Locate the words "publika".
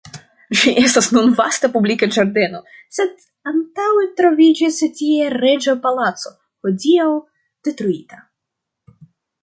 1.75-2.09